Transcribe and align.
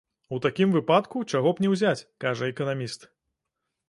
У 0.35 0.37
такім 0.43 0.71
выпадку 0.77 1.19
чаго 1.33 1.51
б 1.59 1.63
не 1.65 1.69
ўзяць, 1.73 2.07
кажа 2.25 2.47
эканаміст. 2.55 3.07